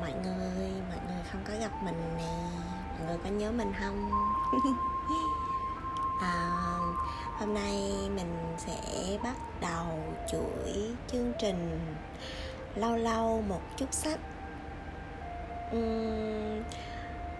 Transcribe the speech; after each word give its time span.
mọi 0.00 0.12
người 0.12 0.70
mọi 0.88 0.98
người 1.06 1.22
không 1.32 1.42
có 1.48 1.54
gặp 1.60 1.82
mình 1.82 2.16
nè. 2.16 2.34
Mọi 2.98 3.06
người 3.06 3.18
có 3.24 3.30
nhớ 3.30 3.50
mình 3.50 3.72
không? 3.80 4.10
À, 6.20 6.78
hôm 7.38 7.54
nay 7.54 7.72
mình 8.14 8.54
sẽ 8.58 8.80
bắt 9.22 9.36
đầu 9.60 10.14
chuỗi 10.32 10.94
chương 11.12 11.32
trình 11.38 11.80
lâu 12.74 12.96
lâu 12.96 13.44
một 13.48 13.60
chút 13.76 13.92
sách 13.92 14.20
uhm, 15.76 16.62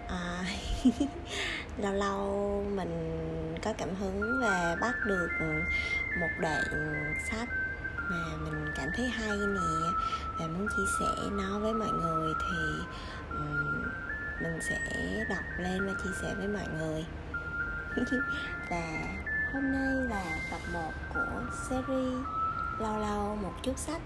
à, 0.07 0.43
lâu 1.77 1.93
lâu 1.93 2.63
mình 2.75 3.55
có 3.63 3.73
cảm 3.77 3.95
hứng 3.95 4.21
và 4.41 4.77
bắt 4.81 4.95
được 5.05 5.29
một 6.19 6.29
đoạn 6.41 6.63
sách 7.29 7.49
mà 8.09 8.25
mình 8.43 8.65
cảm 8.75 8.89
thấy 8.95 9.09
hay 9.09 9.37
nè 9.37 9.91
và 10.39 10.47
muốn 10.47 10.67
chia 10.77 10.85
sẻ 10.99 11.29
nó 11.31 11.59
với 11.59 11.73
mọi 11.73 11.91
người 11.91 12.33
thì 12.39 12.83
um, 13.31 13.83
mình 14.41 14.59
sẽ 14.61 14.79
đọc 15.29 15.43
lên 15.57 15.85
và 15.85 15.93
chia 16.03 16.11
sẻ 16.21 16.35
với 16.35 16.47
mọi 16.47 16.67
người. 16.77 17.05
Và 18.69 19.03
hôm 19.53 19.71
nay 19.71 19.95
là 20.09 20.39
tập 20.51 20.59
1 20.73 20.91
của 21.13 21.41
series 21.69 22.25
lâu 22.79 22.99
lâu 22.99 23.35
một 23.35 23.53
chút 23.63 23.77
sách. 23.77 24.01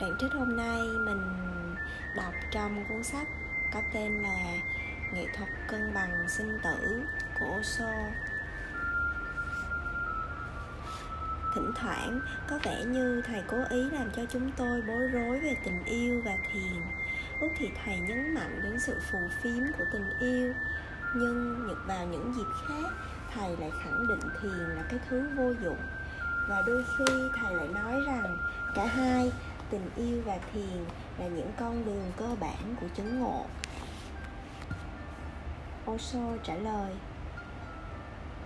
Đoạn 0.00 0.16
trích 0.18 0.32
hôm 0.32 0.56
nay 0.56 0.80
mình 0.80 1.22
đọc 2.16 2.34
trong 2.50 2.84
cuốn 2.88 3.02
sách 3.02 3.28
có 3.72 3.80
tên 3.92 4.22
là 4.22 4.58
nghệ 5.12 5.26
thuật 5.36 5.48
cân 5.68 5.94
bằng 5.94 6.28
sinh 6.28 6.58
tử 6.62 7.02
của 7.38 7.56
Osho 7.58 7.92
thỉnh 11.56 11.72
thoảng, 11.74 12.20
có 12.48 12.58
vẻ 12.62 12.84
như 12.84 13.22
thầy 13.26 13.42
cố 13.46 13.56
ý 13.70 13.90
làm 13.90 14.10
cho 14.16 14.22
chúng 14.28 14.50
tôi 14.56 14.82
bối 14.82 15.08
rối 15.08 15.40
về 15.40 15.56
tình 15.64 15.84
yêu 15.84 16.22
và 16.24 16.36
thiền. 16.52 16.82
Lúc 17.40 17.52
thì 17.58 17.70
thầy 17.84 17.98
nhấn 17.98 18.34
mạnh 18.34 18.60
đến 18.62 18.80
sự 18.80 18.96
phù 19.10 19.18
phiếm 19.42 19.62
của 19.78 19.84
tình 19.92 20.10
yêu, 20.20 20.52
nhưng 21.14 21.68
vào 21.86 22.06
những 22.06 22.32
dịp 22.36 22.46
khác, 22.68 22.90
thầy 23.34 23.56
lại 23.56 23.70
khẳng 23.84 24.06
định 24.08 24.30
thiền 24.42 24.76
là 24.76 24.82
cái 24.88 24.98
thứ 25.08 25.28
vô 25.36 25.52
dụng. 25.64 25.78
Và 26.48 26.62
đôi 26.66 26.84
khi 26.98 27.04
thầy 27.40 27.54
lại 27.54 27.68
nói 27.68 28.00
rằng, 28.06 28.38
cả 28.74 28.86
hai, 28.86 29.32
tình 29.70 29.90
yêu 29.96 30.22
và 30.26 30.38
thiền 30.52 30.84
là 31.18 31.26
những 31.26 31.52
con 31.58 31.84
đường 31.84 32.12
cơ 32.16 32.36
bản 32.40 32.76
của 32.80 32.88
chứng 32.96 33.20
ngộ. 33.20 33.46
Osho 35.90 36.36
trả 36.42 36.54
lời. 36.54 36.92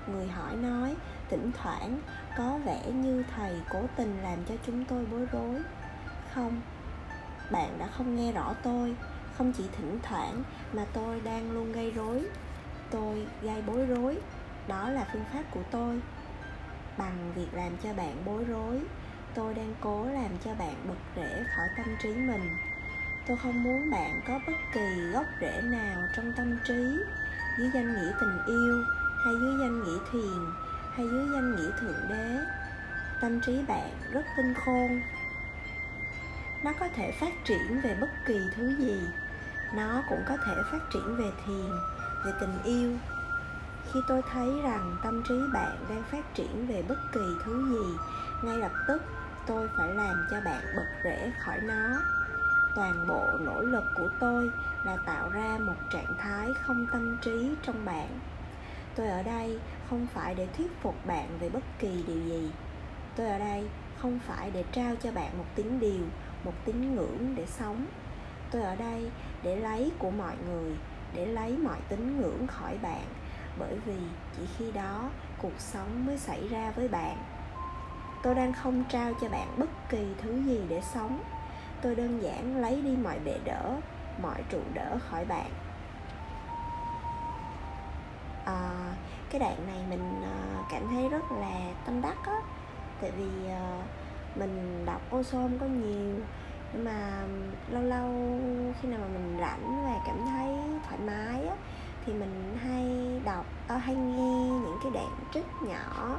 Người 0.07 0.29
hỏi 0.29 0.57
nói, 0.57 0.97
Thỉnh 1.29 1.51
thoảng 1.63 2.01
có 2.37 2.59
vẻ 2.65 2.91
như 2.93 3.25
thầy 3.37 3.53
cố 3.71 3.83
tình 3.97 4.23
làm 4.23 4.45
cho 4.45 4.55
chúng 4.67 4.85
tôi 4.85 5.07
bối 5.11 5.27
rối. 5.33 5.63
Không, 6.35 6.61
Bạn 7.51 7.79
đã 7.79 7.87
không 7.87 8.17
nghe 8.17 8.33
rõ 8.33 8.55
tôi. 8.63 8.97
Không 9.39 9.53
chỉ 9.53 9.65
thỉnh 9.77 9.99
thoảng 10.03 10.43
Mà 10.73 10.85
tôi 10.93 11.21
đang 11.21 11.53
luôn 11.53 11.73
gây 11.73 11.91
rối. 11.91 12.25
Tôi 12.91 13.27
gây 13.43 13.63
bối 13.63 13.87
rối, 13.87 14.19
Đó 14.69 14.91
là 14.91 15.09
phương 15.13 15.25
pháp 15.33 15.43
của 15.51 15.63
tôi. 15.71 16.01
Bằng 16.99 17.33
việc 17.35 17.49
làm 17.53 17.77
cho 17.83 17.95
bạn 17.95 18.17
bối 18.25 18.45
rối, 18.45 18.81
Tôi 19.35 19.55
đang 19.55 19.75
cố 19.81 20.05
làm 20.05 20.31
cho 20.45 20.55
bạn 20.55 20.75
bật 20.89 20.99
rễ 21.17 21.45
khỏi 21.57 21.67
tâm 21.77 21.87
trí 22.03 22.09
mình. 22.09 22.57
Tôi 23.31 23.39
không 23.43 23.63
muốn 23.63 23.91
bạn 23.91 24.21
có 24.29 24.41
bất 24.47 24.53
kỳ 24.73 25.11
gốc 25.13 25.27
rễ 25.41 25.61
nào 25.63 26.03
trong 26.17 26.33
tâm 26.37 26.59
trí, 26.65 26.99
dưới 27.59 27.71
danh 27.75 27.95
nghĩa 27.95 28.13
tình 28.21 28.39
yêu, 28.47 28.85
hay 29.25 29.35
dưới 29.41 29.55
danh 29.61 29.83
nghĩa 29.83 29.99
thiền 30.13 30.45
hay 30.93 31.09
dưới 31.09 31.29
danh 31.33 31.57
nghĩa 31.57 31.71
thượng 31.81 32.09
đế. 32.09 32.39
Tâm 33.21 33.41
trí 33.41 33.63
bạn 33.69 33.91
rất 34.13 34.23
tinh 34.37 34.55
khôn. 34.55 35.01
Nó 36.65 36.73
có 36.81 36.89
thể 36.89 37.13
phát 37.13 37.33
triển 37.45 37.81
về 37.81 37.97
bất 38.01 38.11
kỳ 38.27 38.41
thứ 38.57 38.77
gì. 38.79 39.01
Nó 39.75 40.03
cũng 40.09 40.23
có 40.29 40.37
thể 40.47 40.55
phát 40.73 40.91
triển 40.93 41.17
về 41.17 41.31
thiền, 41.47 41.71
về 42.25 42.33
tình 42.41 42.59
yêu. 42.65 42.97
Khi 43.93 44.01
tôi 44.09 44.23
thấy 44.33 44.61
rằng 44.63 44.97
tâm 45.03 45.23
trí 45.29 45.35
bạn 45.53 45.77
đang 45.89 46.03
phát 46.03 46.35
triển 46.35 46.67
về 46.67 46.83
bất 46.89 46.99
kỳ 47.13 47.25
thứ 47.45 47.69
gì, 47.71 47.97
ngay 48.43 48.59
lập 48.59 48.73
tức 48.89 49.03
tôi 49.47 49.69
phải 49.77 49.95
làm 49.95 50.27
cho 50.31 50.41
bạn 50.41 50.63
bật 50.77 50.87
rễ 51.05 51.33
khỏi 51.39 51.61
nó 51.61 52.01
toàn 52.75 53.07
bộ 53.09 53.27
nỗ 53.41 53.61
lực 53.61 53.85
của 53.99 54.09
tôi 54.21 54.51
là 54.85 54.97
tạo 55.07 55.31
ra 55.31 55.59
một 55.61 55.75
trạng 55.93 56.15
thái 56.19 56.49
không 56.55 56.87
tâm 56.93 57.19
trí 57.23 57.51
trong 57.63 57.85
bạn. 57.85 58.09
Tôi 58.95 59.09
ở 59.09 59.23
đây 59.23 59.59
không 59.91 60.07
phải 60.15 60.35
để 60.35 60.47
thuyết 60.57 60.71
phục 60.83 61.07
bạn 61.07 61.29
về 61.41 61.49
bất 61.49 61.65
kỳ 61.79 62.05
điều 62.07 62.23
gì. 62.23 62.51
Tôi 63.17 63.27
ở 63.29 63.39
đây 63.39 63.69
không 63.99 64.19
phải 64.27 64.51
để 64.51 64.65
trao 64.73 64.95
cho 65.03 65.13
bạn 65.13 65.39
một 65.39 65.45
tín 65.55 65.81
điều, 65.81 66.05
một 66.45 66.53
tín 66.65 66.95
ngưỡng 66.95 67.35
để 67.35 67.47
sống. 67.47 67.87
Tôi 68.51 68.63
ở 68.63 68.77
đây 68.77 69.11
để 69.43 69.57
lấy 69.57 69.93
của 69.99 70.11
mọi 70.11 70.35
người, 70.47 70.77
để 71.15 71.27
lấy 71.27 71.59
mọi 71.59 71.79
tín 71.89 72.21
ngưỡng 72.21 72.47
khỏi 72.47 72.79
bạn, 72.83 73.05
bởi 73.59 73.75
vì 73.87 73.99
chỉ 74.37 74.43
khi 74.59 74.73
đó 74.73 75.11
cuộc 75.43 75.59
sống 75.59 76.07
mới 76.07 76.19
xảy 76.19 76.49
ra 76.49 76.73
với 76.77 76.89
bạn. 76.89 77.17
Tôi 78.23 78.35
đang 78.35 78.53
không 78.53 78.85
trao 78.89 79.13
cho 79.21 79.29
bạn 79.29 79.49
bất 79.57 79.89
kỳ 79.89 80.07
thứ 80.23 80.43
gì 80.43 80.61
để 80.69 80.81
sống 80.95 81.21
tôi 81.83 81.95
đơn 81.95 82.23
giản 82.23 82.57
lấy 82.61 82.81
đi 82.83 82.97
mọi 82.97 83.19
bệ 83.25 83.39
đỡ 83.45 83.77
mọi 84.23 84.43
trụ 84.49 84.61
đỡ 84.75 84.99
khỏi 85.11 85.25
bạn. 85.25 85.51
À, 88.45 88.93
cái 89.31 89.41
đoạn 89.41 89.67
này 89.67 89.79
mình 89.91 90.23
à, 90.23 90.63
cảm 90.71 90.83
thấy 90.91 91.09
rất 91.09 91.33
là 91.33 91.73
tâm 91.87 92.03
đắc 92.03 92.17
á. 92.27 92.41
Tại 93.01 93.11
vì 93.11 93.49
à, 93.49 93.83
mình 94.37 94.85
đọc 94.87 95.01
ô 95.11 95.23
xôm 95.23 95.59
có 95.59 95.67
nhiều 95.67 96.15
nhưng 96.73 96.85
mà 96.85 97.23
lâu 97.71 97.83
lâu 97.83 98.39
khi 98.81 98.89
nào 98.89 99.01
mà 99.01 99.09
mình 99.09 99.37
rảnh 99.41 99.85
và 99.85 100.01
cảm 100.07 100.17
thấy 100.27 100.57
thoải 100.89 100.99
mái 101.07 101.47
á 101.47 101.57
thì 102.07 102.13
mình 102.13 102.59
hay 102.63 102.87
đọc 103.25 103.47
à, 103.69 103.77
hay 103.77 103.95
nghe 103.95 104.49
những 104.49 104.79
cái 104.83 104.93
đoạn 104.93 105.11
trích 105.35 105.47
nhỏ 105.63 106.19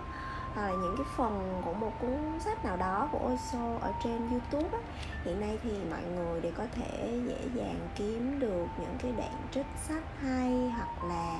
hoặc 0.55 0.67
là 0.67 0.71
những 0.71 0.95
cái 0.97 1.05
phần 1.17 1.61
của 1.65 1.73
một 1.73 1.91
cuốn 2.01 2.39
sách 2.39 2.65
nào 2.65 2.77
đó 2.77 3.09
của 3.11 3.19
Osho 3.33 3.77
ở 3.81 3.93
trên 4.03 4.29
YouTube 4.29 4.69
á. 4.71 4.79
hiện 5.23 5.41
nay 5.41 5.59
thì 5.63 5.71
mọi 5.89 6.03
người 6.15 6.41
đều 6.41 6.51
có 6.57 6.63
thể 6.71 7.19
dễ 7.27 7.37
dàng 7.53 7.87
kiếm 7.95 8.39
được 8.39 8.65
những 8.79 8.95
cái 8.99 9.11
đoạn 9.17 9.35
trích 9.51 9.65
sách 9.87 10.03
hay 10.21 10.71
hoặc 10.75 11.03
là 11.03 11.39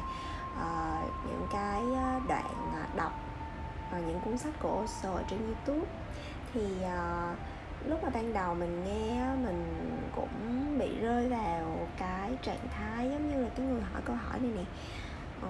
uh, 0.53 1.09
những 1.25 1.47
cái 1.51 1.81
ờ, 1.81 2.19
đoạn 2.27 2.73
ờ, 2.73 2.81
đọc 2.97 3.11
uh, 3.97 4.07
những 4.07 4.19
cuốn 4.25 4.37
sách 4.37 4.53
của 4.59 4.83
Osho 4.83 5.13
ở 5.13 5.23
trên 5.29 5.39
YouTube 5.45 5.87
thì 6.53 6.65
uh, 6.81 7.37
lúc 7.87 8.03
mà 8.03 8.09
ban 8.09 8.33
đầu 8.33 8.55
mình 8.55 8.83
nghe 8.83 9.25
mình 9.43 9.89
cũng 10.15 10.75
bị 10.79 10.99
rơi 11.01 11.29
vào 11.29 11.87
cái 11.97 12.31
trạng 12.41 12.67
thái 12.77 13.09
giống 13.09 13.31
như 13.31 13.43
là 13.43 13.49
cái 13.55 13.65
người 13.65 13.81
hỏi 13.81 14.01
câu 14.05 14.15
hỏi 14.15 14.39
này 14.39 14.51
nè 14.55 14.63
Ờ, 15.41 15.49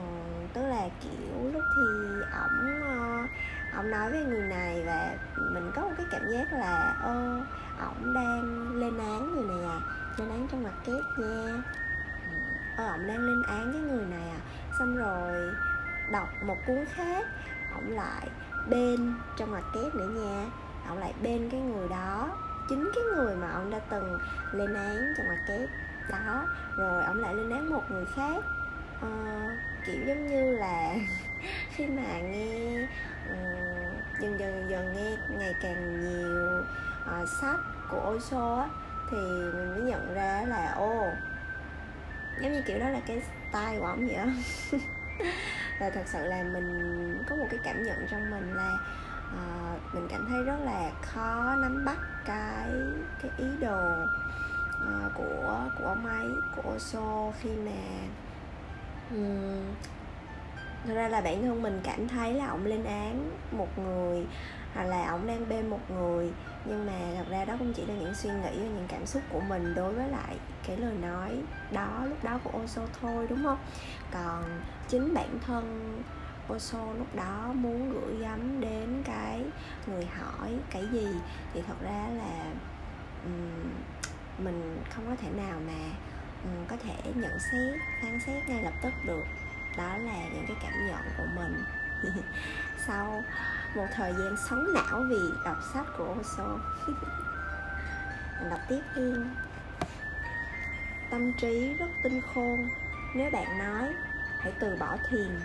tức 0.54 0.62
là 0.62 0.90
kiểu 1.02 1.52
lúc 1.54 1.64
thì 1.76 1.84
ổng 2.32 2.82
uh, 2.82 3.30
ổng 3.78 3.92
nói 3.92 4.12
với 4.12 4.26
người 4.26 4.42
này 4.42 4.84
và 4.86 5.16
mình 5.54 5.72
có 5.76 5.82
một 5.82 5.92
cái 5.98 6.06
cảm 6.12 6.22
giác 6.30 6.54
là 6.54 6.96
ơ 7.02 7.42
ổng 7.80 8.14
đang 8.14 8.72
lên 8.80 8.98
án 8.98 9.36
người 9.36 9.48
này 9.48 9.66
à 9.70 9.80
lên 10.18 10.30
án 10.30 10.48
trong 10.52 10.64
mặt 10.64 10.74
kép 10.86 11.04
nha. 11.18 11.64
Ơ 12.78 12.88
ổng 12.88 13.08
đang 13.08 13.20
lên 13.20 13.44
án 13.44 13.74
cái 13.74 13.82
người 13.82 14.06
này 14.06 14.30
à. 14.30 14.40
Xong 14.80 14.98
rồi 14.98 15.52
đọc 16.12 16.30
một 16.44 16.58
cuốn 16.68 16.86
khác 16.96 17.28
ổng 17.76 17.90
lại 17.90 18.28
bên 18.70 19.14
trong 19.38 19.52
mặt 19.52 19.64
kép 19.74 19.96
nữa 19.96 20.10
nha. 20.10 20.46
Ổng 20.90 20.98
lại 20.98 21.14
bên 21.24 21.50
cái 21.52 21.62
người 21.62 21.88
đó 21.90 22.38
chính 22.70 22.92
cái 22.96 23.04
người 23.16 23.36
mà 23.36 23.52
ông 23.52 23.70
đã 23.70 23.80
từng 23.90 24.20
lên 24.52 24.74
án 24.74 25.14
trong 25.18 25.28
mặt 25.28 25.40
kép. 25.48 25.70
Đó 26.10 26.48
rồi 26.78 27.04
ông 27.04 27.20
lại 27.20 27.36
lên 27.36 27.50
án 27.50 27.70
một 27.70 27.84
người 27.92 28.06
khác 28.16 28.44
kiểu 30.02 30.16
giống 30.16 30.28
như 30.28 30.58
là 30.58 30.96
khi 31.76 31.88
mà 31.88 32.20
nghe 32.20 32.88
ờ, 33.30 33.36
dần 34.20 34.40
dần 34.40 34.68
dần 34.70 34.94
nghe 34.96 35.38
ngày 35.38 35.54
càng 35.62 36.02
nhiều 36.02 36.64
uh, 37.22 37.30
sách 37.42 37.60
của 37.90 38.14
Osho 38.16 38.56
á 38.56 38.70
thì 39.12 39.18
mình 39.54 39.70
mới 39.70 39.82
nhận 39.82 40.14
ra 40.14 40.44
là 40.48 40.74
ô 40.78 41.06
giống 42.42 42.52
như 42.52 42.62
kiểu 42.62 42.80
đó 42.80 42.90
là 42.90 43.00
cái 43.08 43.22
style 43.22 43.80
của 43.80 43.86
ổng 43.86 44.08
vậy 44.08 44.16
á. 44.16 44.28
Và 45.80 45.90
thật 45.90 46.04
sự 46.06 46.26
là 46.26 46.44
mình 46.44 47.24
có 47.30 47.36
một 47.36 47.46
cái 47.50 47.60
cảm 47.64 47.84
nhận 47.84 48.08
trong 48.12 48.32
mình 48.32 48.56
là 48.56 48.72
uh, 49.28 49.96
mình 49.96 50.08
cảm 50.12 50.26
thấy 50.30 50.44
rất 50.44 50.58
là 50.66 50.92
khó 51.02 51.56
nắm 51.56 51.86
bắt 51.86 51.98
cái 52.26 52.70
cái 53.22 53.32
ý 53.38 53.48
đồ 53.62 53.92
uh, 54.76 55.14
của 55.16 55.70
của 55.80 55.86
ông 55.86 56.06
ấy 56.06 56.28
của 56.56 56.72
Osho 56.76 57.32
khi 57.42 57.50
mà 57.66 58.08
uhm, 59.16 59.66
thật 60.86 60.94
ra 60.94 61.10
là 61.10 61.22
bản 61.22 61.42
thân 61.42 61.62
mình 61.62 61.82
cảm 61.84 62.08
thấy 62.08 62.34
là 62.34 62.48
ông 62.48 62.66
lên 62.66 62.84
án 62.84 63.32
một 63.52 63.80
người 63.80 64.26
hoặc 64.74 64.84
là 64.84 65.10
ông 65.10 65.28
đang 65.28 65.50
bên 65.50 65.70
một 65.70 65.92
người. 65.92 66.32
Nhưng 66.66 66.86
mà 66.86 67.00
thật 67.18 67.26
ra 67.30 67.46
đó 67.46 67.56
cũng 67.60 67.74
chỉ 67.74 67.86
là 67.86 67.94
những 67.94 68.16
suy 68.16 68.30
nghĩ 68.30 68.42
và 68.42 68.50
những 68.52 68.86
cảm 68.88 69.06
xúc 69.06 69.22
của 69.30 69.40
mình 69.40 69.74
đối 69.76 69.94
với 69.94 70.10
lại 70.10 70.36
cái 70.68 70.78
lời 70.78 70.96
nói 71.02 71.32
đó 71.72 72.06
lúc 72.06 72.24
đó 72.24 72.40
của 72.44 72.60
Oso 72.64 72.82
thôi 73.02 73.28
đúng 73.30 73.44
không? 73.44 73.58
Còn 74.12 74.44
chính 74.88 75.14
bản 75.14 75.40
thân 75.46 75.94
Oso 76.54 76.94
lúc 76.98 77.16
đó 77.16 77.52
muốn 77.54 77.94
gửi 77.94 78.16
gắm 78.22 78.62
đến 78.62 79.04
cái 79.06 79.44
người 79.88 80.06
hỏi 80.06 80.50
cái 80.70 80.88
gì 80.92 81.08
thì 81.54 81.62
thật 81.68 81.76
ra 81.84 82.08
là 82.18 82.44
um, 83.24 83.70
mình 84.46 84.80
không 84.90 85.06
có 85.10 85.16
thể 85.16 85.30
nào 85.38 85.60
mà 85.68 85.80
Ừ, 86.44 86.50
có 86.70 86.78
thể 86.84 87.12
nhận 87.16 87.40
xét, 87.40 87.80
phán 88.02 88.20
xét 88.20 88.50
ngay 88.50 88.64
lập 88.64 88.74
tức 88.82 88.94
được. 89.06 89.24
Đó 89.78 89.98
là 89.98 90.28
những 90.34 90.46
cái 90.48 90.58
cảm 90.62 90.88
nhận 90.88 91.02
của 91.18 91.26
mình. 91.36 91.64
Sau 92.88 93.24
một 93.76 93.86
thời 93.96 94.14
gian 94.14 94.36
sống 94.50 94.66
não 94.74 95.02
vì 95.10 95.20
đọc 95.46 95.58
sách 95.74 95.86
của 95.98 96.16
Oso 96.20 96.58
mình 98.42 98.50
đọc 98.50 98.60
tiếp 98.70 98.82
đi. 98.96 99.14
Tâm 101.10 101.34
trí 101.34 101.74
rất 101.80 101.90
tinh 102.04 102.22
khôn. 102.34 102.70
Nếu 103.16 103.32
bạn 103.32 103.58
nói, 103.60 103.94
hãy 104.40 104.54
từ 104.60 104.78
bỏ 104.80 104.98
thiền. 105.10 105.40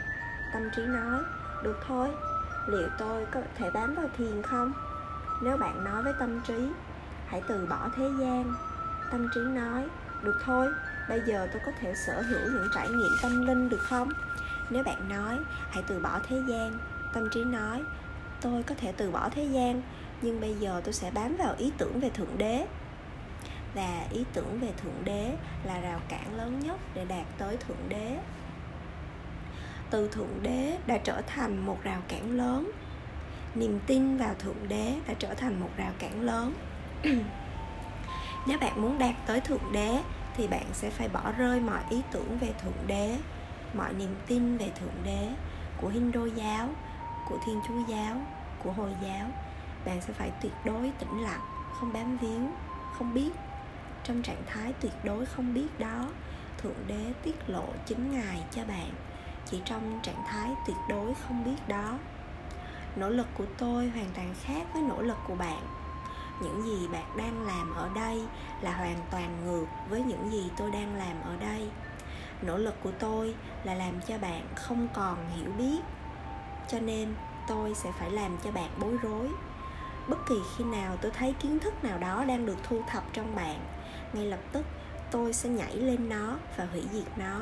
Tâm 0.53 0.71
trí 0.77 0.83
nói, 0.83 1.21
được 1.63 1.77
thôi, 1.87 2.09
liệu 2.67 2.89
tôi 2.99 3.27
có 3.31 3.41
thể 3.57 3.71
bám 3.71 3.95
vào 3.95 4.09
thiền 4.17 4.43
không? 4.43 4.73
Nếu 5.43 5.57
bạn 5.57 5.85
nói 5.85 6.03
với 6.03 6.13
tâm 6.19 6.41
trí, 6.41 6.71
hãy 7.27 7.43
từ 7.49 7.67
bỏ 7.67 7.89
thế 7.97 8.11
gian. 8.21 8.55
Tâm 9.11 9.29
trí 9.35 9.41
nói 9.41 9.89
được 10.23 10.37
thôi, 10.45 10.69
bây 11.09 11.21
giờ 11.27 11.49
tôi 11.53 11.63
có 11.67 11.73
thể 11.81 11.95
sở 11.95 12.23
hữu 12.23 12.41
những 12.41 12.69
trải 12.75 12.89
nghiệm 12.89 13.13
tâm 13.23 13.47
linh 13.47 13.69
được 13.69 13.81
không? 13.81 14.09
Nếu 14.71 14.83
bạn 14.83 15.09
nói, 15.09 15.39
hãy 15.71 15.83
từ 15.87 15.99
bỏ 15.99 16.21
thế 16.29 16.43
gian. 16.49 16.79
Tâm 17.13 17.29
trí 17.31 17.45
nói, 17.45 17.83
tôi 18.41 18.63
có 18.63 18.75
thể 18.75 18.93
từ 18.93 19.11
bỏ 19.11 19.29
thế 19.29 19.45
gian, 19.45 19.83
nhưng 20.23 20.41
bây 20.41 20.55
giờ 20.55 20.81
tôi 20.85 20.93
sẽ 20.93 21.11
bám 21.11 21.37
vào 21.37 21.55
ý 21.59 21.73
tưởng 21.79 22.01
về 22.01 22.11
thượng 22.11 22.39
đế. 22.39 22.67
Và 23.75 24.07
ý 24.11 24.25
tưởng 24.33 24.61
về 24.61 24.69
thượng 24.83 25.05
đế 25.05 25.37
là 25.65 25.81
rào 25.81 26.01
cản 26.09 26.37
lớn 26.37 26.61
nhất 26.61 26.77
để 26.95 27.05
đạt 27.05 27.27
tới 27.39 27.57
thượng 27.57 27.89
đế. 27.89 28.19
Từ 29.91 30.09
thượng 30.09 30.43
đế 30.43 30.79
đã 30.87 30.99
trở 30.99 31.23
thành 31.27 31.67
một 31.67 31.79
rào 31.83 32.03
cản 32.09 32.37
lớn. 32.37 32.71
Niềm 33.55 33.81
tin 33.87 34.17
vào 34.17 34.35
thượng 34.39 34.69
đế 34.69 34.95
đã 35.09 35.15
trở 35.19 35.35
thành 35.35 35.61
một 35.61 35.71
rào 35.77 35.93
cản 35.99 36.21
lớn. 36.21 36.55
nếu 38.47 38.59
bạn 38.59 38.83
muốn 38.83 38.99
đạt 38.99 39.15
tới 39.27 39.41
thượng 39.41 39.73
đế, 39.73 40.03
thì 40.37 40.49
bạn 40.49 40.65
sẽ 40.73 40.91
phải 40.91 41.09
bỏ 41.09 41.33
rơi 41.39 41.61
mọi 41.61 41.81
ý 41.91 42.03
tưởng 42.11 42.39
về 42.41 42.53
thượng 42.63 42.87
đế, 42.87 43.19
mọi 43.75 43.95
niềm 43.95 44.15
tin 44.27 44.57
về 44.57 44.71
thượng 44.81 45.05
đế 45.05 45.29
của 45.81 45.89
hindu 45.89 46.27
giáo, 46.27 46.69
của 47.29 47.39
thiên 47.47 47.61
chúa 47.69 47.79
giáo, 47.89 48.17
của 48.65 48.73
hồi 48.73 48.91
giáo. 49.03 49.29
Bạn 49.85 50.01
sẽ 50.01 50.13
phải 50.13 50.31
tuyệt 50.43 50.53
đối 50.65 50.93
tĩnh 50.99 51.23
lặng, 51.23 51.41
không 51.81 51.93
bám 51.93 52.17
víu, 52.17 52.41
không 52.99 53.15
biết. 53.15 53.31
Trong 54.05 54.23
trạng 54.23 54.43
thái 54.47 54.73
tuyệt 54.81 54.93
đối 55.05 55.27
không 55.27 55.55
biết 55.55 55.79
đó, 55.79 56.09
thượng 56.59 56.87
đế 56.87 57.13
tiết 57.23 57.51
lộ 57.51 57.65
chính 57.87 58.13
ngài 58.13 58.43
cho 58.51 58.65
bạn 58.65 58.91
chỉ 59.51 59.61
trong 59.65 60.01
trạng 60.03 60.23
thái 60.27 60.51
tuyệt 60.67 60.77
đối 60.89 61.15
không 61.15 61.45
biết 61.45 61.69
đó. 61.69 61.99
Nỗ 62.97 63.09
lực 63.09 63.27
của 63.35 63.47
tôi 63.59 63.89
hoàn 63.89 64.09
toàn 64.15 64.35
khác 64.43 64.67
với 64.73 64.83
nỗ 64.83 65.03
lực 65.03 65.17
của 65.27 65.35
bạn 65.35 65.63
những 66.41 66.63
gì 66.63 66.89
bạn 66.89 67.17
đang 67.17 67.47
làm 67.47 67.75
ở 67.75 67.89
đây 67.95 68.23
là 68.61 68.77
hoàn 68.77 68.97
toàn 69.11 69.47
ngược 69.47 69.67
với 69.89 70.03
những 70.03 70.33
gì 70.33 70.51
tôi 70.57 70.71
đang 70.71 70.95
làm 70.95 71.23
ở 71.23 71.37
đây. 71.37 71.69
Nỗ 72.43 72.59
lực 72.59 72.75
của 72.83 72.93
tôi 72.99 73.35
là 73.65 73.75
làm 73.75 74.01
cho 74.01 74.19
bạn 74.19 74.47
không 74.55 74.89
còn 74.95 75.17
hiểu 75.37 75.53
biết, 75.59 75.81
cho 76.69 76.81
nên 76.81 77.15
tôi 77.49 77.75
sẽ 77.75 77.93
phải 77.93 78.11
làm 78.11 78.37
cho 78.45 78.51
bạn 78.51 78.71
bối 78.81 78.97
rối. 79.03 79.29
Bất 80.09 80.27
kỳ 80.29 80.35
khi 80.57 80.65
nào 80.65 80.97
tôi 81.01 81.11
thấy 81.11 81.35
kiến 81.41 81.59
thức 81.59 81.85
nào 81.85 81.99
đó 81.99 82.25
đang 82.25 82.47
được 82.47 82.57
thu 82.63 82.83
thập 82.89 83.05
trong 83.13 83.35
bạn, 83.35 83.61
ngay 84.13 84.27
lập 84.27 84.41
tức 84.53 84.67
tôi 85.11 85.33
sẽ 85.33 85.49
nhảy 85.49 85.77
lên 85.77 86.09
nó 86.09 86.37
và 86.57 86.65
hủy 86.73 86.83
diệt 86.93 87.19
nó. 87.19 87.41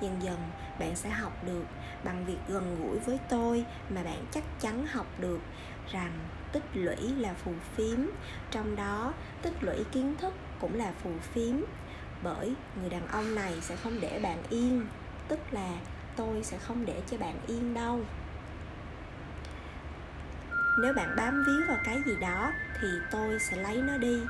Dần 0.00 0.22
dần, 0.22 0.38
bạn 0.78 0.96
sẽ 0.96 1.10
học 1.10 1.32
được 1.46 1.64
bằng 2.04 2.24
việc 2.24 2.38
gần 2.48 2.76
gũi 2.82 2.98
với 2.98 3.18
tôi 3.28 3.64
mà 3.90 4.02
bạn 4.02 4.24
chắc 4.30 4.44
chắn 4.60 4.86
học 4.86 5.06
được 5.18 5.40
rằng 5.92 6.12
tích 6.52 6.64
lũy 6.74 7.14
là 7.18 7.34
phù 7.34 7.52
phiếm. 7.76 7.98
Trong 8.50 8.76
đó, 8.76 9.12
tích 9.42 9.54
lũy 9.60 9.84
kiến 9.92 10.14
thức 10.20 10.34
cũng 10.60 10.78
là 10.78 10.92
phù 11.02 11.10
phiếm, 11.20 11.56
bởi 12.22 12.54
người 12.80 12.90
đàn 12.90 13.08
ông 13.08 13.34
này 13.34 13.54
sẽ 13.60 13.76
không 13.76 14.00
để 14.00 14.20
bạn 14.22 14.42
yên, 14.50 14.86
tức 15.28 15.38
là 15.50 15.70
tôi 16.16 16.42
sẽ 16.42 16.58
không 16.58 16.86
để 16.86 17.02
cho 17.10 17.16
bạn 17.18 17.36
yên 17.46 17.74
đâu. 17.74 18.00
Nếu 20.78 20.92
bạn 20.92 21.14
bám 21.16 21.44
víu 21.46 21.60
vào 21.68 21.78
cái 21.84 22.02
gì 22.06 22.16
đó, 22.20 22.52
thì 22.80 22.88
tôi 23.10 23.38
sẽ 23.38 23.56
lấy 23.56 23.76
nó 23.76 23.96
đi. 23.96 24.20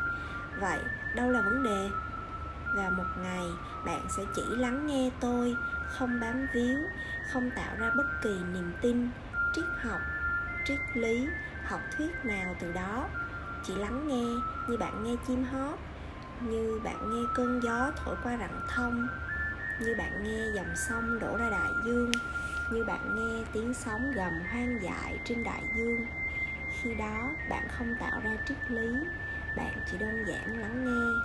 Vậy, 0.60 0.78
đâu 1.16 1.30
là 1.30 1.40
vấn 1.40 1.62
đề? 1.62 1.88
Và 2.76 2.90
một 2.90 3.22
ngày, 3.22 3.46
bạn 3.84 4.06
sẽ 4.16 4.22
chỉ 4.36 4.42
lắng 4.48 4.86
nghe 4.86 5.10
tôi, 5.20 5.56
không 5.88 6.20
bám 6.20 6.46
víu, 6.54 6.78
không 7.32 7.50
tạo 7.56 7.76
ra 7.78 7.90
bất 7.96 8.06
kỳ 8.22 8.38
niềm 8.54 8.72
tin, 8.80 9.08
triết 9.54 9.64
học, 9.82 10.00
triết 10.64 10.78
lý 10.94 11.28
học 11.72 11.80
thuyết 11.96 12.24
nào 12.24 12.54
từ 12.60 12.72
đó? 12.72 13.08
Chỉ 13.64 13.74
lắng 13.74 14.08
nghe, 14.08 14.24
như 14.68 14.76
bạn 14.76 15.04
nghe 15.04 15.14
chim 15.26 15.44
hót, 15.44 15.78
như 16.40 16.80
bạn 16.84 17.10
nghe 17.10 17.22
cơn 17.34 17.60
gió 17.62 17.90
thổi 17.96 18.16
qua 18.22 18.36
rặng 18.38 18.60
thông, 18.68 19.08
như 19.80 19.94
bạn 19.98 20.22
nghe 20.24 20.44
dòng 20.54 20.76
sông 20.76 21.18
đổ 21.18 21.36
ra 21.36 21.50
đại 21.50 21.70
dương, 21.84 22.12
như 22.72 22.84
bạn 22.84 23.14
nghe 23.14 23.44
tiếng 23.52 23.74
sóng 23.74 24.12
gầm 24.14 24.32
hoang 24.50 24.82
dại 24.82 25.18
trên 25.24 25.44
đại 25.44 25.62
dương. 25.76 26.06
Khi 26.82 26.94
đó, 26.94 27.30
bạn 27.50 27.68
không 27.78 27.94
tạo 28.00 28.20
ra 28.24 28.36
triết 28.48 28.70
lý, 28.70 28.94
bạn 29.56 29.78
chỉ 29.90 29.98
đơn 29.98 30.24
giản 30.26 30.58
lắng 30.58 30.84
nghe. 30.84 31.20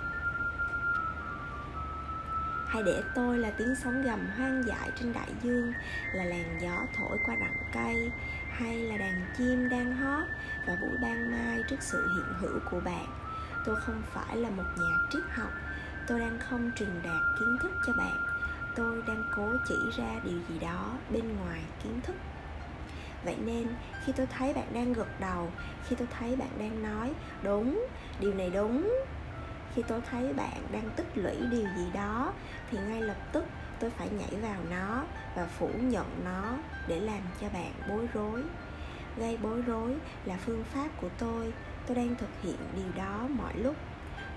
Hãy 2.68 2.82
để 2.82 3.02
tôi 3.14 3.38
là 3.38 3.50
tiếng 3.50 3.74
sóng 3.74 4.02
gầm 4.02 4.26
hoang 4.36 4.62
dại 4.66 4.90
trên 4.96 5.12
đại 5.12 5.28
dương, 5.42 5.72
là 6.12 6.24
làn 6.24 6.58
gió 6.60 6.86
thổi 6.94 7.18
qua 7.24 7.36
rặng 7.40 7.56
cây 7.72 8.10
hay 8.58 8.78
là 8.78 8.96
đàn 8.96 9.24
chim 9.36 9.68
đang 9.68 9.96
hót 9.96 10.28
và 10.66 10.76
buổi 10.80 10.96
ban 11.02 11.30
mai 11.30 11.62
trước 11.68 11.76
sự 11.80 12.08
hiện 12.14 12.34
hữu 12.40 12.58
của 12.70 12.80
bạn. 12.80 13.06
Tôi 13.64 13.76
không 13.76 14.02
phải 14.12 14.36
là 14.36 14.50
một 14.50 14.64
nhà 14.76 14.96
triết 15.10 15.22
học. 15.30 15.50
Tôi 16.06 16.20
đang 16.20 16.38
không 16.38 16.70
truyền 16.76 17.02
đạt 17.04 17.22
kiến 17.38 17.58
thức 17.62 17.72
cho 17.86 17.92
bạn. 17.92 18.16
Tôi 18.76 19.02
đang 19.06 19.22
cố 19.36 19.52
chỉ 19.68 19.74
ra 19.96 20.20
điều 20.24 20.38
gì 20.48 20.58
đó 20.58 20.92
bên 21.10 21.36
ngoài 21.36 21.62
kiến 21.84 22.00
thức. 22.02 22.16
Vậy 23.24 23.36
nên, 23.44 23.66
khi 24.04 24.12
tôi 24.16 24.26
thấy 24.26 24.54
bạn 24.54 24.66
đang 24.72 24.92
gật 24.92 25.20
đầu, 25.20 25.50
khi 25.84 25.96
tôi 25.96 26.08
thấy 26.18 26.36
bạn 26.36 26.50
đang 26.58 26.82
nói, 26.82 27.12
đúng, 27.42 27.86
điều 28.20 28.34
này 28.34 28.50
đúng. 28.50 28.92
Khi 29.74 29.82
tôi 29.88 30.00
thấy 30.10 30.32
bạn 30.32 30.62
đang 30.72 30.90
tích 30.96 31.10
lũy 31.14 31.36
điều 31.50 31.66
gì 31.76 31.86
đó, 31.94 32.32
thì 32.70 32.78
ngay 32.88 33.00
lập 33.02 33.16
tức 33.32 33.44
tôi 33.80 33.90
phải 33.90 34.08
nhảy 34.10 34.40
vào 34.42 34.60
nó 34.70 35.04
và 35.36 35.46
phủ 35.46 35.70
nhận 35.82 36.06
nó 36.24 36.56
để 36.86 37.00
làm 37.00 37.20
cho 37.40 37.48
bạn 37.48 37.72
bối 37.88 38.08
rối. 38.14 38.42
Gây 39.16 39.38
bối 39.42 39.62
rối 39.66 39.96
là 40.24 40.36
phương 40.46 40.64
pháp 40.64 40.88
của 41.00 41.08
tôi. 41.18 41.52
Tôi 41.86 41.96
đang 41.96 42.14
thực 42.16 42.30
hiện 42.42 42.56
điều 42.76 43.04
đó 43.04 43.28
mọi 43.28 43.56
lúc. 43.56 43.76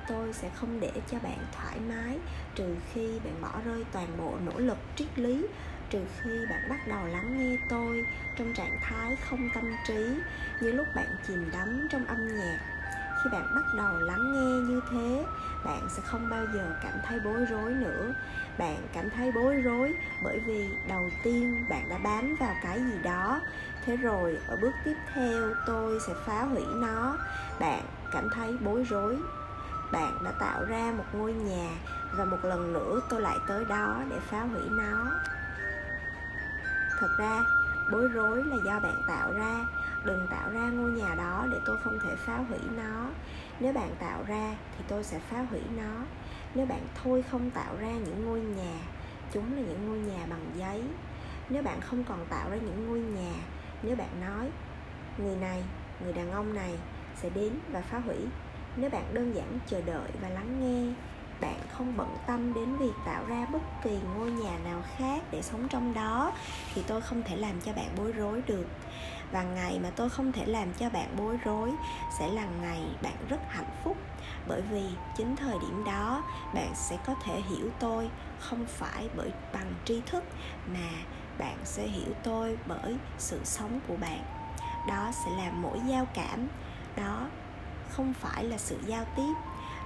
Tôi 0.07 0.33
sẽ 0.33 0.50
không 0.50 0.79
để 0.79 0.91
cho 1.12 1.19
bạn 1.19 1.38
thoải 1.51 1.79
mái 1.89 2.17
trừ 2.55 2.75
khi 2.93 3.19
bạn 3.24 3.41
bỏ 3.41 3.51
rơi 3.65 3.86
toàn 3.91 4.07
bộ 4.17 4.38
nỗ 4.45 4.60
lực 4.60 4.77
triết 4.95 5.19
lý, 5.19 5.48
trừ 5.89 6.00
khi 6.21 6.45
bạn 6.50 6.69
bắt 6.69 6.88
đầu 6.88 7.07
lắng 7.07 7.38
nghe 7.38 7.57
tôi 7.69 8.05
trong 8.38 8.53
trạng 8.53 8.77
thái 8.81 9.15
không 9.15 9.50
tâm 9.53 9.75
trí, 9.88 10.13
như 10.62 10.71
lúc 10.71 10.88
bạn 10.95 11.07
chìm 11.27 11.50
đắm 11.53 11.88
trong 11.91 12.05
âm 12.05 12.38
nhạc 12.38 12.57
khi 13.23 13.29
bạn 13.29 13.55
bắt 13.55 13.63
đầu 13.77 13.99
lắng 13.99 14.31
nghe 14.33 14.73
như 14.73 14.81
thế, 14.91 15.25
bạn 15.65 15.81
sẽ 15.89 16.01
không 16.05 16.29
bao 16.29 16.45
giờ 16.53 16.75
cảm 16.83 16.93
thấy 17.07 17.19
bối 17.19 17.45
rối 17.49 17.73
nữa. 17.73 18.13
Bạn 18.57 18.87
cảm 18.93 19.09
thấy 19.09 19.31
bối 19.31 19.55
rối 19.55 19.93
bởi 20.23 20.39
vì 20.39 20.69
đầu 20.87 21.09
tiên 21.23 21.65
bạn 21.69 21.89
đã 21.89 21.97
bám 21.97 22.35
vào 22.39 22.55
cái 22.63 22.79
gì 22.79 22.97
đó, 23.03 23.41
thế 23.85 23.97
rồi 23.97 24.37
ở 24.47 24.57
bước 24.61 24.71
tiếp 24.85 24.95
theo 25.13 25.53
tôi 25.65 25.99
sẽ 26.07 26.13
phá 26.25 26.43
hủy 26.43 26.63
nó. 26.75 27.17
Bạn 27.59 27.83
cảm 28.11 28.29
thấy 28.29 28.57
bối 28.61 28.83
rối. 28.89 29.17
Bạn 29.91 30.23
đã 30.23 30.31
tạo 30.31 30.65
ra 30.65 30.93
một 30.97 31.05
ngôi 31.13 31.33
nhà 31.33 31.69
và 32.11 32.25
một 32.25 32.39
lần 32.43 32.73
nữa 32.73 32.99
tôi 33.09 33.21
lại 33.21 33.37
tới 33.47 33.65
đó 33.65 34.01
để 34.09 34.19
phá 34.19 34.41
hủy 34.41 34.61
nó. 34.69 35.11
Thật 36.99 37.09
ra, 37.19 37.43
bối 37.91 38.07
rối 38.07 38.43
là 38.43 38.55
do 38.65 38.79
bạn 38.79 39.01
tạo 39.07 39.31
ra. 39.33 39.65
Đừng 40.05 40.27
tạo 40.31 40.49
ra 40.51 40.61
ngôi 40.61 40.91
nhà 40.91 41.15
đó 41.15 41.20
tôi 41.65 41.77
không 41.84 41.98
thể 42.03 42.15
phá 42.25 42.38
hủy 42.38 42.60
nó. 42.77 43.10
Nếu 43.60 43.74
bạn 43.74 43.96
tạo 44.00 44.24
ra 44.27 44.56
thì 44.77 44.84
tôi 44.88 45.03
sẽ 45.03 45.20
phá 45.20 45.46
hủy 45.50 45.62
nó. 45.77 46.06
Nếu 46.56 46.65
bạn 46.65 46.82
thôi 47.03 47.24
không 47.32 47.51
tạo 47.51 47.75
ra 47.80 47.91
những 47.91 48.25
ngôi 48.25 48.41
nhà, 48.41 48.80
chúng 49.32 49.56
là 49.56 49.62
những 49.62 49.88
ngôi 49.88 49.98
nhà 49.98 50.25
bằng 50.30 50.46
giấy. 50.56 50.84
Nếu 51.50 51.63
bạn 51.63 51.82
không 51.82 52.03
còn 52.03 52.25
tạo 52.30 52.50
ra 52.50 52.56
những 52.56 52.88
ngôi 52.88 53.00
nhà, 53.00 53.34
nếu 53.84 53.96
bạn 53.96 54.22
nói, 54.22 54.50
người 55.18 55.36
này, 55.36 55.63
người 56.03 56.13
đàn 56.13 56.32
ông 56.32 56.53
này 56.53 56.77
sẽ 57.15 57.30
đến 57.30 57.53
và 57.72 57.82
phá 57.82 58.00
hủy. 58.00 58.18
Nếu 58.75 58.89
bạn 58.89 59.13
đơn 59.13 59.36
giản 59.36 59.60
chờ 59.68 59.82
đợi 59.82 60.12
và 60.22 60.30
lắng 60.30 60.60
nghe 60.60 60.94
bạn 61.41 61.60
không 61.77 61.98
bận 61.98 62.17
tâm 62.27 62.53
đến 62.53 62.75
việc 62.75 62.93
tạo 63.05 63.24
ra 63.27 63.45
bất 63.51 63.62
kỳ 63.83 64.00
ngôi 64.15 64.31
nhà 64.31 64.57
nào 64.63 64.81
khác 64.98 65.24
để 65.31 65.41
sống 65.41 65.67
trong 65.69 65.93
đó, 65.93 66.31
thì 66.75 66.83
tôi 66.88 67.01
không 67.01 67.24
thể 67.24 67.36
làm 67.36 67.62
cho 67.62 67.74
bạn 67.74 67.88
bối 67.98 68.12
rối 68.12 68.41
được. 68.48 68.67
Và 69.31 69.43
ngày 69.43 69.79
mà 69.83 69.89
tôi 69.95 70.10
không 70.10 70.31
thể 70.31 70.45
làm 70.45 70.74
cho 70.74 70.89
bạn 70.89 71.15
bối 71.17 71.38
rối 71.43 71.71
sẽ 72.19 72.27
là 72.27 72.45
ngày 72.62 72.81
bạn 73.01 73.15
rất 73.29 73.39
hạnh 73.50 73.71
phúc, 73.83 73.98
bởi 74.48 74.62
vì 74.62 74.83
chính 75.17 75.36
thời 75.36 75.60
điểm 75.60 75.83
đó 75.86 76.24
bạn 76.53 76.71
sẽ 76.75 76.98
có 77.05 77.15
thể 77.24 77.41
hiểu 77.41 77.69
tôi 77.79 78.10
không 78.39 78.65
phải 78.65 79.10
bởi 79.17 79.31
bằng 79.53 79.74
tri 79.86 80.01
thức 80.05 80.24
mà 80.74 80.89
bạn 81.38 81.57
sẽ 81.63 81.88
hiểu 81.88 82.13
tôi 82.24 82.57
bởi 82.67 82.95
sự 83.17 83.39
sống 83.43 83.79
của 83.88 83.95
bạn. 83.95 84.24
Đó 84.88 85.12
sẽ 85.25 85.31
là 85.38 85.51
mỗi 85.51 85.79
giao 85.88 86.05
cảm, 86.13 86.48
đó 86.95 87.27
không 87.89 88.13
phải 88.13 88.43
là 88.43 88.57
sự 88.57 88.77
giao 88.88 89.05
tiếp 89.15 89.33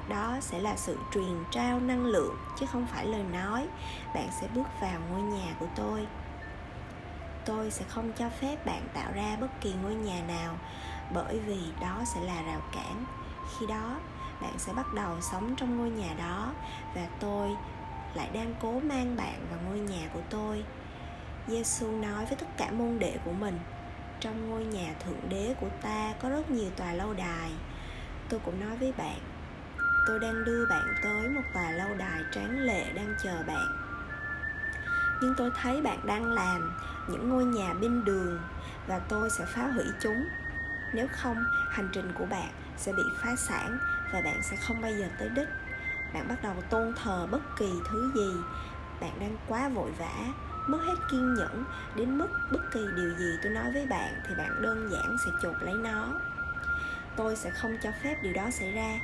đó 0.10 0.38
sẽ 0.42 0.60
là 0.60 0.76
sự 0.76 0.98
truyền 1.14 1.44
trao 1.52 1.80
năng 1.80 2.06
lượng, 2.06 2.38
chứ 2.60 2.66
không 2.66 2.88
phải 2.88 3.06
lời 3.06 3.24
nói. 3.24 3.68
Bạn 4.14 4.30
sẽ 4.42 4.48
bước 4.56 4.68
vào 4.82 5.00
ngôi 5.12 5.22
nhà 5.22 5.56
của 5.60 5.68
tôi. 5.76 6.08
Tôi 7.46 7.72
sẽ 7.72 7.86
không 7.88 8.12
cho 8.18 8.30
phép 8.30 8.66
bạn 8.66 8.88
tạo 8.94 9.12
ra 9.16 9.38
bất 9.42 9.62
kỳ 9.62 9.74
ngôi 9.84 9.96
nhà 9.96 10.22
nào, 10.28 10.58
bởi 11.14 11.40
vì 11.40 11.60
đó 11.82 12.02
sẽ 12.06 12.22
là 12.22 12.42
rào 12.42 12.62
cản. 12.72 13.06
Khi 13.60 13.68
đó, 13.68 13.96
bạn 14.42 14.54
sẽ 14.58 14.74
bắt 14.74 14.94
đầu 14.94 15.22
sống 15.22 15.56
trong 15.56 15.78
ngôi 15.78 15.90
nhà 15.90 16.14
đó, 16.18 16.54
và 16.96 17.08
tôi 17.20 17.56
lại 18.14 18.30
đang 18.34 18.54
cố 18.62 18.80
mang 18.80 19.16
bạn 19.16 19.48
vào 19.50 19.60
ngôi 19.68 19.80
nhà 19.80 20.10
của 20.14 20.22
tôi. 20.30 20.64
Giêsu 21.48 21.92
nói 21.92 22.26
với 22.26 22.36
tất 22.36 22.48
cả 22.58 22.72
môn 22.72 23.00
đệ 23.00 23.18
của 23.26 23.32
mình, 23.32 23.60
trong 24.20 24.50
ngôi 24.50 24.66
nhà 24.66 24.94
thượng 25.00 25.30
đế 25.30 25.56
của 25.62 25.70
ta 25.82 26.14
có 26.22 26.30
rất 26.30 26.52
nhiều 26.52 26.70
tòa 26.78 26.94
lâu 26.94 27.14
đài. 27.14 27.52
Tôi 28.30 28.40
cũng 28.46 28.60
nói 28.60 28.78
với 28.78 28.92
bạn 28.98 29.20
tôi 30.06 30.20
đang 30.20 30.44
đưa 30.44 30.66
bạn 30.66 30.96
tới 31.04 31.30
một 31.30 31.42
tòa 31.54 31.72
lâu 31.72 31.96
đài 31.98 32.24
tráng 32.32 32.60
lệ 32.60 32.94
đang 32.94 33.16
chờ 33.24 33.44
bạn. 33.48 33.78
Nhưng 35.22 35.34
tôi 35.38 35.52
thấy 35.62 35.82
bạn 35.82 36.00
đang 36.06 36.26
làm 36.26 36.78
những 37.08 37.30
ngôi 37.30 37.46
nhà 37.46 37.74
bên 37.74 38.06
đường 38.06 38.40
và 38.88 39.00
tôi 39.00 39.30
sẽ 39.30 39.46
phá 39.46 39.68
hủy 39.68 39.86
chúng. 40.00 40.28
Nếu 40.94 41.08
không, 41.12 41.44
hành 41.70 41.90
trình 41.92 42.12
của 42.18 42.26
bạn 42.26 42.50
sẽ 42.78 42.94
bị 42.94 43.04
phá 43.24 43.36
sản 43.36 43.78
và 44.14 44.22
bạn 44.22 44.42
sẽ 44.44 44.58
không 44.68 44.82
bao 44.82 44.92
giờ 44.92 45.06
tới 45.20 45.30
đích. 45.30 45.50
Bạn 46.14 46.28
bắt 46.28 46.44
đầu 46.44 46.54
tôn 46.70 46.94
thờ 47.04 47.28
bất 47.32 47.42
kỳ 47.58 47.72
thứ 47.90 48.12
gì. 48.16 48.34
Bạn 49.02 49.20
đang 49.20 49.38
quá 49.48 49.70
vội 49.70 49.92
vã, 49.92 50.14
mất 50.68 50.80
hết 50.86 50.96
kiên 51.12 51.34
nhẫn 51.34 51.64
đến 51.96 52.18
mức 52.18 52.28
bất 52.52 52.72
kỳ 52.74 52.86
điều 52.96 53.10
gì 53.18 53.38
tôi 53.44 53.52
nói 53.52 53.72
với 53.74 53.86
bạn 53.86 54.14
thì 54.28 54.36
bạn 54.38 54.62
đơn 54.62 54.90
giản 54.92 55.16
sẽ 55.26 55.32
chụp 55.42 55.56
lấy 55.62 55.74
nó. 55.74 56.20
Tôi 57.16 57.36
sẽ 57.36 57.50
không 57.50 57.78
cho 57.84 57.90
phép 58.04 58.24
điều 58.24 58.34
đó 58.34 58.50
xảy 58.52 58.72
ra 58.72 59.00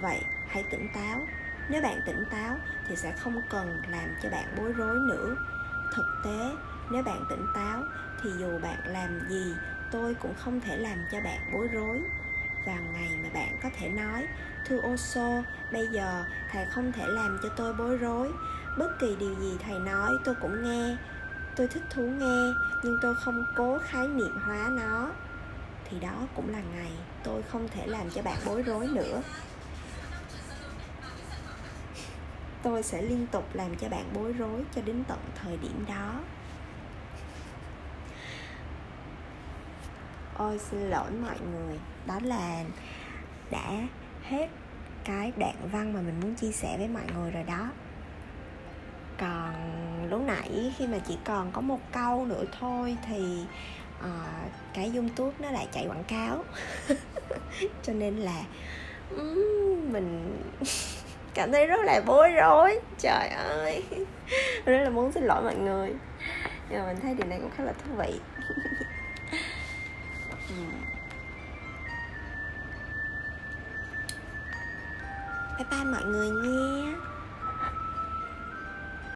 vậy 0.00 0.20
hãy 0.48 0.64
tỉnh 0.70 0.88
táo. 0.94 1.26
Nếu 1.68 1.82
bạn 1.82 2.00
tỉnh 2.06 2.24
táo 2.30 2.56
thì 2.88 2.96
sẽ 2.96 3.12
không 3.12 3.42
cần 3.50 3.82
làm 3.88 4.08
cho 4.22 4.30
bạn 4.30 4.54
bối 4.58 4.72
rối 4.72 4.98
nữa. 5.00 5.36
Thực 5.94 6.06
tế, 6.24 6.50
nếu 6.90 7.02
bạn 7.02 7.24
tỉnh 7.30 7.46
táo 7.54 7.82
thì 8.22 8.30
dù 8.38 8.58
bạn 8.58 8.78
làm 8.86 9.20
gì, 9.28 9.54
tôi 9.90 10.14
cũng 10.14 10.34
không 10.34 10.60
thể 10.60 10.76
làm 10.76 10.98
cho 11.12 11.20
bạn 11.20 11.40
bối 11.52 11.68
rối. 11.72 12.00
Vào 12.66 12.82
ngày 12.92 13.10
mà 13.22 13.28
bạn 13.34 13.56
có 13.62 13.68
thể 13.78 13.88
nói, 13.88 14.26
thưa 14.66 14.80
Oso 14.92 15.42
bây 15.72 15.86
giờ 15.86 16.24
thầy 16.50 16.66
không 16.66 16.92
thể 16.92 17.06
làm 17.06 17.38
cho 17.42 17.48
tôi 17.48 17.72
bối 17.72 17.96
rối. 17.96 18.32
Bất 18.78 18.98
kỳ 18.98 19.16
điều 19.16 19.34
gì 19.34 19.56
thầy 19.64 19.78
nói, 19.78 20.10
tôi 20.24 20.34
cũng 20.42 20.62
nghe. 20.62 20.96
Tôi 21.56 21.68
thích 21.68 21.82
thú 21.90 22.02
nghe, 22.02 22.52
nhưng 22.82 22.98
tôi 23.02 23.14
không 23.14 23.44
cố 23.56 23.78
khái 23.78 24.08
niệm 24.08 24.38
hóa 24.46 24.68
nó. 24.70 25.10
Thì 25.90 26.00
đó 26.00 26.26
cũng 26.36 26.52
là 26.52 26.60
ngày 26.74 26.92
tôi 27.24 27.42
không 27.42 27.68
thể 27.68 27.86
làm 27.86 28.10
cho 28.10 28.22
bạn 28.22 28.38
bối 28.46 28.62
rối 28.62 28.86
nữa. 28.86 29.22
Tôi 32.66 32.82
sẽ 32.82 33.02
liên 33.02 33.26
tục 33.26 33.44
làm 33.52 33.76
cho 33.76 33.88
bạn 33.88 34.04
bối 34.14 34.32
rối 34.32 34.64
cho 34.74 34.82
đến 34.82 35.04
tận 35.08 35.18
thời 35.42 35.56
điểm 35.56 35.84
đó. 35.88 36.14
Ôi 40.36 40.58
xin 40.58 40.80
lỗi 40.90 41.10
mọi 41.10 41.36
người. 41.52 41.78
Đó 42.06 42.18
là 42.22 42.64
đã 43.50 43.72
hết 44.22 44.48
cái 45.04 45.32
đoạn 45.36 45.54
văn 45.72 45.92
mà 45.92 46.00
mình 46.00 46.20
muốn 46.20 46.34
chia 46.34 46.52
sẻ 46.52 46.78
với 46.78 46.88
mọi 46.88 47.02
người 47.14 47.30
rồi 47.30 47.42
đó. 47.42 47.70
Còn 49.18 49.54
lúc 50.10 50.20
nãy 50.26 50.74
khi 50.76 50.86
mà 50.86 50.98
chỉ 50.98 51.18
còn 51.24 51.52
có 51.52 51.60
một 51.60 51.80
câu 51.92 52.26
nữa 52.26 52.44
thôi 52.60 52.96
thì 53.06 53.44
uh, 54.00 54.50
cái 54.74 54.92
youtube 54.96 55.36
nó 55.38 55.50
lại 55.50 55.68
chạy 55.72 55.86
quảng 55.88 56.04
cáo. 56.04 56.44
Cho 57.82 57.92
nên 57.92 58.16
là 58.16 58.44
um, 59.10 59.92
mình 59.92 60.38
cảm 61.36 61.52
thấy 61.52 61.66
rất 61.66 61.80
là 61.84 62.00
bối 62.06 62.32
rối. 62.32 62.80
Trời 62.98 63.28
ơi. 63.28 63.82
Rất 64.64 64.78
là 64.78 64.90
muốn 64.90 65.12
xin 65.12 65.24
lỗi 65.24 65.42
mọi 65.42 65.56
người. 65.56 65.92
Nhưng 66.70 66.78
mà 66.78 66.86
mình 66.86 66.96
thấy 67.02 67.14
điều 67.14 67.26
này 67.26 67.38
cũng 67.42 67.50
khá 67.56 67.64
là 67.64 67.72
thú 67.72 67.90
vị. 67.98 68.20
Ừ. 70.48 70.54
Bye 75.58 75.66
bye 75.70 75.84
mọi 75.84 76.04
người 76.04 76.30
nha. 76.30 76.95